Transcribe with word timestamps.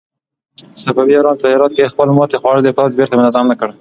صفوي 0.83 1.13
ایران 1.15 1.35
په 1.41 1.47
هرات 1.53 1.71
کې 1.75 1.91
خپل 1.93 2.07
ماتې 2.17 2.37
خوړلی 2.41 2.71
پوځ 2.77 2.91
بېرته 2.99 3.15
منظم 3.19 3.45
نه 3.51 3.55
کړ. 3.59 3.69